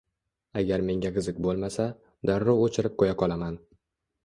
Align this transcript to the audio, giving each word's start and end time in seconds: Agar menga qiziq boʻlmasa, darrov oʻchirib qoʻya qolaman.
Agar 0.61 0.83
menga 0.87 1.11
qiziq 1.17 1.41
boʻlmasa, 1.47 1.85
darrov 2.31 2.65
oʻchirib 2.65 2.99
qoʻya 3.03 3.21
qolaman. 3.23 3.63